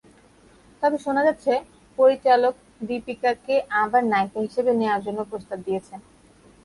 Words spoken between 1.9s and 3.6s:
পরিচালক দীপিকাকে